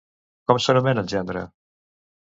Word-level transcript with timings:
Com 0.51 0.61
s'anomena 0.65 1.05
el 1.05 1.13
gendre? 1.15 1.47